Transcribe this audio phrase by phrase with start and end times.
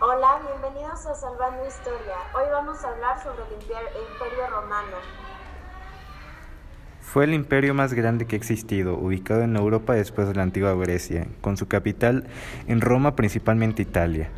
[0.00, 2.14] Hola, bienvenidos a Salvando Historia.
[2.32, 4.96] Hoy vamos a hablar sobre el Imperio Romano.
[7.00, 10.72] Fue el imperio más grande que ha existido, ubicado en Europa después de la antigua
[10.74, 12.28] Grecia, con su capital
[12.68, 14.30] en Roma, principalmente Italia.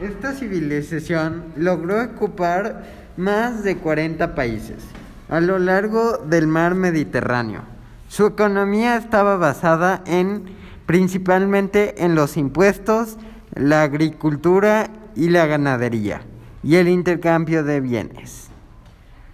[0.00, 2.82] Esta civilización logró ocupar
[3.16, 4.88] más de 40 países
[5.28, 7.62] a lo largo del mar Mediterráneo.
[8.08, 10.46] Su economía estaba basada en
[10.86, 13.18] principalmente en los impuestos,
[13.56, 16.20] la agricultura y la ganadería,
[16.62, 18.50] y el intercambio de bienes.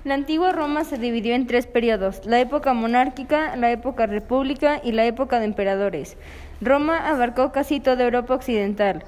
[0.05, 4.93] La antigua Roma se dividió en tres periodos, la época monárquica, la época república y
[4.93, 6.17] la época de emperadores.
[6.61, 9.05] Roma abarcó casi toda Europa occidental,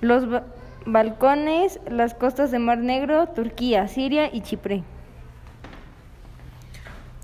[0.00, 0.24] los
[0.84, 4.84] Balcones, las costas de Mar Negro, Turquía, Siria y Chipre.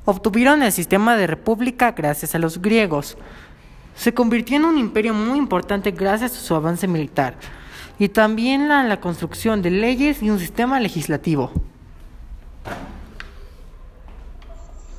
[0.04, 3.16] Obtuvieron el sistema de república gracias a los griegos.
[3.94, 7.34] Se convirtió en un imperio muy importante gracias a su avance militar
[7.98, 11.50] y también a la construcción de leyes y un sistema legislativo.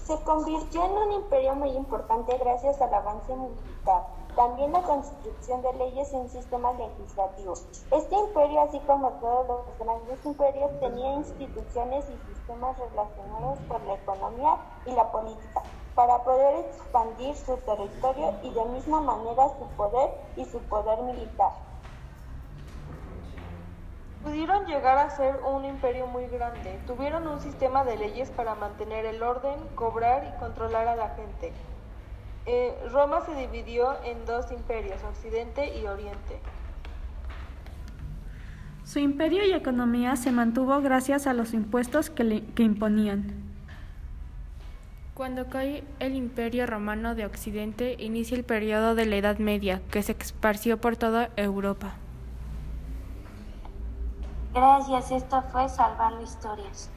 [0.05, 5.73] Se convirtió en un imperio muy importante gracias al avance militar también la construcción de
[5.73, 7.53] leyes y un sistema legislativo.
[7.91, 13.94] Este imperio, así como todos los grandes imperios, tenía instituciones y sistemas relacionados con la
[13.94, 15.61] economía y la política
[15.95, 21.52] para poder expandir su territorio y de misma manera su poder y su poder militar.
[24.23, 26.80] Pudieron llegar a ser un imperio muy grande.
[26.88, 31.52] Tuvieron un sistema de leyes para mantener el orden, cobrar y controlar a la gente.
[32.45, 36.39] Eh, Roma se dividió en dos imperios, Occidente y Oriente.
[38.85, 43.42] Su imperio y economía se mantuvo gracias a los impuestos que, que imponían.
[45.14, 50.02] Cuando cae el imperio romano de Occidente, inicia el periodo de la Edad Media, que
[50.02, 51.94] se esparció por toda Europa.
[54.56, 56.89] Gracias, esto fue Salvando Historias.